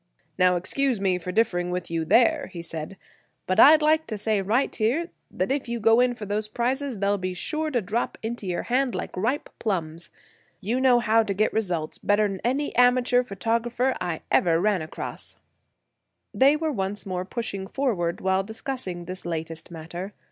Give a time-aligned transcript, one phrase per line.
[0.35, 2.97] "Now, excuse me for differing with you there," he said,
[3.45, 6.97] "but I'd like to say right here that if you go in for those prizes
[6.97, 10.09] they're sure to drop into your hand like ripe plums.
[10.59, 15.35] You know how to get results better'n any amateur photographer I ever ran across."
[16.33, 20.13] They were once more pushing forward while discussing this latest matter.